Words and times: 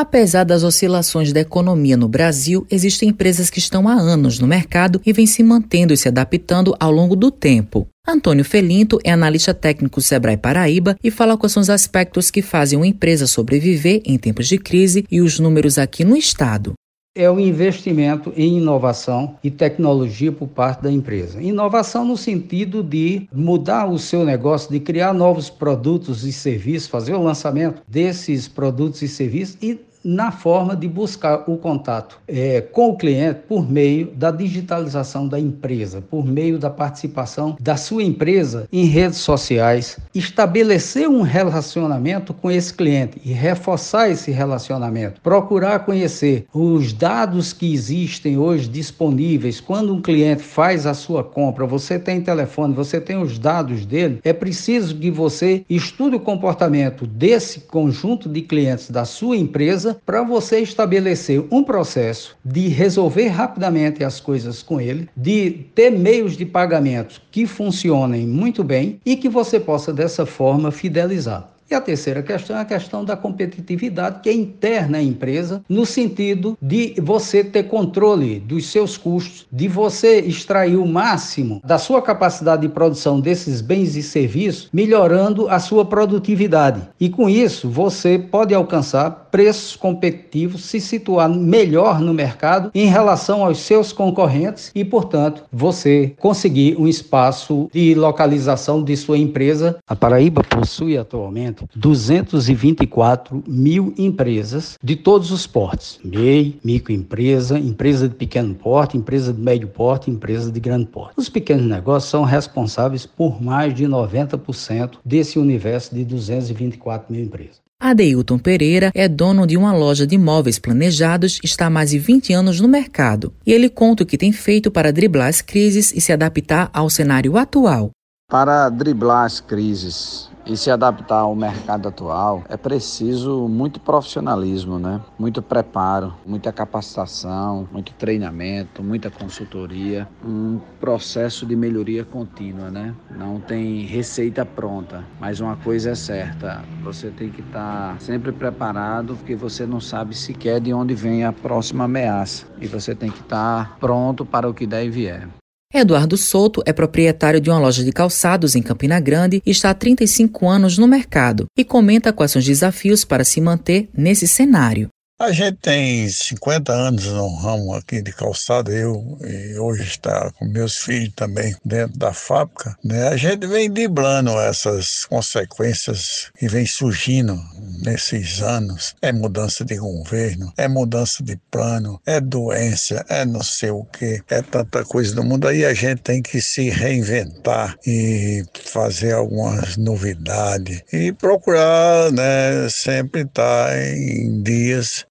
Apesar 0.00 0.44
das 0.44 0.62
oscilações 0.62 1.32
da 1.32 1.40
economia 1.40 1.96
no 1.96 2.06
Brasil, 2.06 2.64
existem 2.70 3.08
empresas 3.08 3.50
que 3.50 3.58
estão 3.58 3.88
há 3.88 3.94
anos 3.94 4.38
no 4.38 4.46
mercado 4.46 5.02
e 5.04 5.12
vêm 5.12 5.26
se 5.26 5.42
mantendo 5.42 5.92
e 5.92 5.96
se 5.96 6.06
adaptando 6.06 6.72
ao 6.78 6.92
longo 6.92 7.16
do 7.16 7.32
tempo. 7.32 7.84
Antônio 8.06 8.44
Felinto 8.44 9.00
é 9.02 9.10
analista 9.10 9.52
técnico 9.52 10.00
Sebrae 10.00 10.36
Paraíba 10.36 10.96
e 11.02 11.10
fala 11.10 11.36
quais 11.36 11.52
são 11.52 11.60
os 11.60 11.68
aspectos 11.68 12.30
que 12.30 12.42
fazem 12.42 12.78
uma 12.78 12.86
empresa 12.86 13.26
sobreviver 13.26 14.00
em 14.04 14.16
tempos 14.16 14.46
de 14.46 14.56
crise 14.56 15.04
e 15.10 15.20
os 15.20 15.40
números 15.40 15.78
aqui 15.78 16.04
no 16.04 16.16
estado 16.16 16.74
é 17.18 17.28
o 17.28 17.40
investimento 17.40 18.32
em 18.36 18.58
inovação 18.58 19.34
e 19.42 19.50
tecnologia 19.50 20.30
por 20.30 20.46
parte 20.46 20.84
da 20.84 20.92
empresa. 20.92 21.42
Inovação 21.42 22.04
no 22.04 22.16
sentido 22.16 22.80
de 22.80 23.28
mudar 23.32 23.86
o 23.86 23.98
seu 23.98 24.24
negócio, 24.24 24.70
de 24.70 24.78
criar 24.78 25.12
novos 25.12 25.50
produtos 25.50 26.24
e 26.24 26.32
serviços, 26.32 26.88
fazer 26.88 27.14
o 27.14 27.22
lançamento 27.22 27.82
desses 27.88 28.46
produtos 28.46 29.02
e 29.02 29.08
serviços 29.08 29.58
e 29.60 29.74
na 30.04 30.30
forma 30.30 30.76
de 30.76 30.88
buscar 30.88 31.44
o 31.46 31.56
contato 31.56 32.18
é, 32.26 32.60
com 32.60 32.90
o 32.90 32.96
cliente 32.96 33.40
por 33.48 33.68
meio 33.68 34.06
da 34.14 34.30
digitalização 34.30 35.26
da 35.26 35.38
empresa, 35.38 36.00
por 36.00 36.24
meio 36.24 36.58
da 36.58 36.70
participação 36.70 37.56
da 37.60 37.76
sua 37.76 38.02
empresa 38.02 38.68
em 38.72 38.84
redes 38.84 39.18
sociais, 39.18 39.98
estabelecer 40.14 41.08
um 41.08 41.22
relacionamento 41.22 42.32
com 42.32 42.50
esse 42.50 42.72
cliente 42.72 43.20
e 43.24 43.32
reforçar 43.32 44.08
esse 44.10 44.30
relacionamento, 44.30 45.20
procurar 45.20 45.80
conhecer 45.80 46.46
os 46.52 46.92
dados 46.92 47.52
que 47.52 47.72
existem 47.72 48.38
hoje 48.38 48.68
disponíveis. 48.68 49.60
Quando 49.60 49.94
um 49.94 50.00
cliente 50.00 50.42
faz 50.42 50.86
a 50.86 50.94
sua 50.94 51.22
compra, 51.24 51.66
você 51.66 51.98
tem 51.98 52.20
telefone, 52.20 52.74
você 52.74 53.00
tem 53.00 53.16
os 53.20 53.38
dados 53.38 53.84
dele, 53.84 54.20
é 54.24 54.32
preciso 54.32 54.96
que 54.96 55.10
você 55.10 55.64
estude 55.68 56.16
o 56.16 56.20
comportamento 56.20 57.06
desse 57.06 57.60
conjunto 57.60 58.28
de 58.28 58.42
clientes 58.42 58.90
da 58.90 59.04
sua 59.04 59.36
empresa 59.36 59.87
para 59.94 60.22
você 60.22 60.60
estabelecer 60.60 61.44
um 61.50 61.62
processo 61.62 62.36
de 62.44 62.68
resolver 62.68 63.28
rapidamente 63.28 64.02
as 64.04 64.20
coisas 64.20 64.62
com 64.62 64.80
ele, 64.80 65.08
de 65.16 65.66
ter 65.74 65.90
meios 65.90 66.36
de 66.36 66.46
pagamento 66.46 67.20
que 67.30 67.46
funcionem 67.46 68.26
muito 68.26 68.64
bem 68.64 69.00
e 69.04 69.16
que 69.16 69.28
você 69.28 69.58
possa 69.60 69.92
dessa 69.92 70.24
forma 70.24 70.70
fidelizar. 70.70 71.48
E 71.70 71.74
a 71.74 71.82
terceira 71.82 72.22
questão 72.22 72.56
é 72.56 72.60
a 72.60 72.64
questão 72.64 73.04
da 73.04 73.14
competitividade, 73.14 74.20
que 74.22 74.30
é 74.30 74.32
interna 74.32 74.96
à 74.96 75.02
empresa, 75.02 75.62
no 75.68 75.84
sentido 75.84 76.56
de 76.62 76.94
você 76.98 77.44
ter 77.44 77.64
controle 77.64 78.40
dos 78.40 78.70
seus 78.72 78.96
custos, 78.96 79.46
de 79.52 79.68
você 79.68 80.18
extrair 80.20 80.76
o 80.76 80.86
máximo 80.86 81.60
da 81.62 81.76
sua 81.76 82.00
capacidade 82.00 82.62
de 82.62 82.70
produção 82.70 83.20
desses 83.20 83.60
bens 83.60 83.96
e 83.96 84.02
serviços, 84.02 84.70
melhorando 84.72 85.46
a 85.50 85.58
sua 85.58 85.84
produtividade. 85.84 86.88
E 86.98 87.10
com 87.10 87.28
isso, 87.28 87.68
você 87.68 88.18
pode 88.18 88.54
alcançar 88.54 89.27
preços 89.30 89.76
competitivos, 89.76 90.64
se 90.64 90.80
situar 90.80 91.28
melhor 91.28 92.00
no 92.00 92.12
mercado 92.12 92.70
em 92.74 92.86
relação 92.86 93.44
aos 93.44 93.58
seus 93.58 93.92
concorrentes 93.92 94.70
e, 94.74 94.84
portanto, 94.84 95.44
você 95.52 96.14
conseguir 96.18 96.76
um 96.78 96.86
espaço 96.86 97.68
de 97.72 97.94
localização 97.94 98.82
de 98.82 98.96
sua 98.96 99.18
empresa. 99.18 99.78
A 99.86 99.96
Paraíba 99.96 100.42
possui 100.42 100.96
atualmente 100.96 101.64
224 101.74 103.42
mil 103.46 103.94
empresas 103.96 104.78
de 104.82 104.96
todos 104.96 105.30
os 105.30 105.46
portes: 105.46 105.98
MEI, 106.04 106.58
microempresa, 106.64 107.58
empresa 107.58 108.08
de 108.08 108.14
pequeno 108.14 108.54
porte, 108.54 108.96
empresa 108.96 109.32
de 109.32 109.40
médio 109.40 109.68
porte, 109.68 110.10
empresa 110.10 110.50
de 110.50 110.60
grande 110.60 110.86
porte. 110.86 111.14
Os 111.16 111.28
pequenos 111.28 111.66
negócios 111.66 112.10
são 112.10 112.24
responsáveis 112.24 113.06
por 113.06 113.42
mais 113.42 113.74
de 113.74 113.84
90% 113.84 114.98
desse 115.04 115.38
universo 115.38 115.94
de 115.94 116.04
224 116.04 117.12
mil 117.12 117.24
empresas. 117.24 117.67
Adeilton 117.80 118.40
Pereira 118.40 118.90
é 118.92 119.06
dono 119.06 119.46
de 119.46 119.56
uma 119.56 119.72
loja 119.72 120.04
de 120.04 120.18
móveis 120.18 120.58
planejados, 120.58 121.38
está 121.44 121.66
há 121.66 121.70
mais 121.70 121.90
de 121.90 121.98
20 122.00 122.32
anos 122.32 122.60
no 122.60 122.66
mercado. 122.66 123.32
E 123.46 123.52
ele 123.52 123.68
conta 123.68 124.02
o 124.02 124.06
que 124.06 124.18
tem 124.18 124.32
feito 124.32 124.68
para 124.68 124.92
driblar 124.92 125.28
as 125.28 125.40
crises 125.40 125.92
e 125.94 126.00
se 126.00 126.12
adaptar 126.12 126.68
ao 126.72 126.90
cenário 126.90 127.36
atual. 127.36 127.92
Para 128.30 128.68
driblar 128.68 129.24
as 129.24 129.40
crises 129.40 130.30
e 130.44 130.54
se 130.54 130.70
adaptar 130.70 131.20
ao 131.20 131.34
mercado 131.34 131.88
atual, 131.88 132.44
é 132.50 132.58
preciso 132.58 133.48
muito 133.48 133.80
profissionalismo, 133.80 134.78
né? 134.78 135.00
Muito 135.18 135.40
preparo, 135.40 136.12
muita 136.26 136.52
capacitação, 136.52 137.66
muito 137.72 137.94
treinamento, 137.94 138.82
muita 138.82 139.10
consultoria, 139.10 140.06
um 140.22 140.60
processo 140.78 141.46
de 141.46 141.56
melhoria 141.56 142.04
contínua, 142.04 142.70
né? 142.70 142.94
Não 143.10 143.40
tem 143.40 143.86
receita 143.86 144.44
pronta, 144.44 145.02
mas 145.18 145.40
uma 145.40 145.56
coisa 145.56 145.92
é 145.92 145.94
certa, 145.94 146.62
você 146.84 147.10
tem 147.10 147.30
que 147.30 147.40
estar 147.40 147.98
sempre 147.98 148.30
preparado, 148.30 149.16
porque 149.16 149.34
você 149.34 149.64
não 149.64 149.80
sabe 149.80 150.14
sequer 150.14 150.60
de 150.60 150.74
onde 150.74 150.94
vem 150.94 151.24
a 151.24 151.32
próxima 151.32 151.84
ameaça 151.84 152.44
e 152.60 152.66
você 152.66 152.94
tem 152.94 153.10
que 153.10 153.20
estar 153.20 153.78
pronto 153.78 154.26
para 154.26 154.46
o 154.46 154.52
que 154.52 154.66
der 154.66 154.84
e 154.84 154.90
vier. 154.90 155.28
Eduardo 155.72 156.16
Souto 156.16 156.62
é 156.64 156.72
proprietário 156.72 157.42
de 157.42 157.50
uma 157.50 157.58
loja 157.58 157.84
de 157.84 157.92
calçados 157.92 158.54
em 158.54 158.62
Campina 158.62 158.98
Grande 158.98 159.42
e 159.44 159.50
está 159.50 159.68
há 159.68 159.74
35 159.74 160.48
anos 160.48 160.78
no 160.78 160.88
mercado 160.88 161.44
e 161.54 161.62
comenta 161.62 162.10
quais 162.10 162.32
são 162.32 162.40
os 162.40 162.46
desafios 162.46 163.04
para 163.04 163.22
se 163.22 163.38
manter 163.38 163.86
nesse 163.92 164.26
cenário. 164.26 164.88
A 165.20 165.32
gente 165.32 165.58
tem 165.58 166.08
50 166.08 166.72
anos 166.72 167.06
no 167.06 167.34
ramo 167.34 167.74
aqui 167.74 168.00
de 168.00 168.12
calçado, 168.12 168.70
eu 168.72 169.18
e 169.20 169.58
hoje 169.58 169.82
está 169.82 170.30
com 170.38 170.44
meus 170.46 170.76
filhos 170.76 171.12
também 171.16 171.56
dentro 171.64 171.98
da 171.98 172.14
fábrica, 172.14 172.76
né? 172.84 173.08
A 173.08 173.16
gente 173.16 173.44
vem 173.46 173.68
driblando 173.68 174.30
essas 174.38 175.04
consequências 175.06 176.30
que 176.38 176.46
vem 176.46 176.64
surgindo 176.64 177.36
nesses 177.82 178.42
anos. 178.42 178.94
É 179.00 179.12
mudança 179.12 179.64
de 179.64 179.76
governo, 179.76 180.52
é 180.56 180.68
mudança 180.68 181.22
de 181.22 181.36
plano, 181.50 182.00
é 182.06 182.20
doença, 182.20 183.04
é 183.08 183.24
não 183.24 183.42
sei 183.42 183.70
o 183.70 183.84
que, 183.84 184.20
é 184.28 184.42
tanta 184.42 184.84
coisa 184.84 185.14
do 185.14 185.24
mundo. 185.24 185.48
Aí 185.48 185.64
a 185.64 185.74
gente 185.74 186.02
tem 186.02 186.22
que 186.22 186.40
se 186.40 186.70
reinventar 186.70 187.76
e 187.86 188.44
fazer 188.64 189.12
algumas 189.12 189.76
novidades 189.76 190.82
e 190.92 191.12
procurar, 191.12 192.10
né, 192.12 192.68
sempre 192.70 193.22
estar 193.22 193.76
em 193.78 194.42
dias 194.42 195.06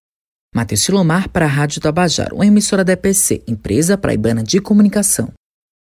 Matheus 0.56 0.81
Silomar 0.81 1.29
para 1.29 1.45
a 1.45 1.47
Rádio 1.47 1.79
Tabajaro, 1.79 2.35
uma 2.35 2.45
emissora 2.45 2.83
da 2.83 2.94
EPC, 2.94 3.44
Empresa 3.47 3.95
Praibana 3.95 4.41
de 4.41 4.59
Comunicação. 4.59 5.31